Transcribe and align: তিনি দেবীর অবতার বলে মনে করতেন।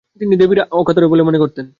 তিনি 0.21 0.33
দেবীর 0.37 0.59
অবতার 0.71 1.05
বলে 1.07 1.23
মনে 1.23 1.37
করতেন। 1.37 1.65